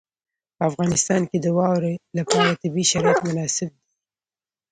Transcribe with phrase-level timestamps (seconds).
[0.55, 3.83] په افغانستان کې د واوره لپاره طبیعي شرایط مناسب دي.